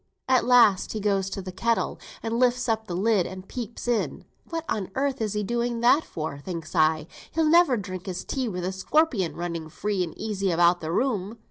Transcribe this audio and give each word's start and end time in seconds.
At 0.27 0.45
last 0.45 0.93
he 0.93 0.99
goes 0.99 1.29
to 1.29 1.43
th' 1.43 1.55
kettle, 1.55 1.99
and 2.23 2.39
lifts 2.39 2.67
up 2.67 2.87
the 2.87 2.95
lid, 2.95 3.27
and 3.27 3.47
peeps 3.47 3.87
in. 3.87 4.25
What 4.49 4.65
on 4.67 4.89
earth 4.95 5.21
is 5.21 5.33
he 5.33 5.43
doing 5.43 5.81
that 5.81 6.03
for, 6.03 6.39
thinks 6.39 6.73
I; 6.75 7.05
he'll 7.29 7.45
never 7.45 7.77
drink 7.77 8.07
his 8.07 8.25
tea 8.25 8.47
with 8.49 8.65
a 8.65 8.71
scorpion 8.71 9.35
running 9.35 9.69
free 9.69 10.03
and 10.03 10.17
easy 10.17 10.49
about 10.49 10.81
the 10.81 10.91
room. 10.91 11.37